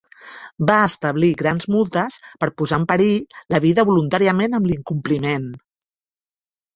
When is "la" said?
3.55-3.59